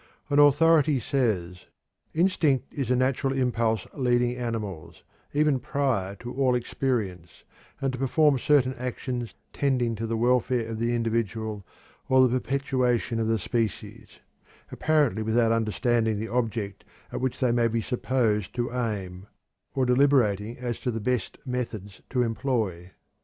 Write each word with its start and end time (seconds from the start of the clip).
An 0.31 0.39
authority 0.39 0.99
says: 0.99 1.67
"Instinct 2.15 2.73
is 2.73 2.89
a 2.89 2.95
natural 2.95 3.33
impulse 3.33 3.85
leading 3.93 4.35
animals, 4.35 5.03
even 5.31 5.59
prior 5.59 6.15
to 6.15 6.33
all 6.33 6.55
experience, 6.55 7.43
to 7.81 7.87
perform 7.99 8.39
certain 8.39 8.73
actions 8.79 9.35
tending 9.53 9.93
to 9.93 10.07
the 10.07 10.17
welfare 10.17 10.67
of 10.69 10.79
the 10.79 10.95
individual 10.95 11.63
or 12.09 12.27
the 12.27 12.39
perpetuation 12.39 13.19
of 13.19 13.27
the 13.27 13.37
species, 13.37 14.17
apparently 14.71 15.21
without 15.21 15.51
understanding 15.51 16.19
the 16.19 16.29
object 16.29 16.83
at 17.11 17.21
which 17.21 17.39
they 17.39 17.51
may 17.51 17.67
be 17.67 17.79
supposed 17.79 18.55
to 18.55 18.71
aim, 18.73 19.27
or 19.75 19.85
deliberating 19.85 20.57
as 20.57 20.79
to 20.79 20.89
the 20.89 20.99
best 20.99 21.37
methods 21.45 22.01
to 22.09 22.23
employ. 22.23 22.89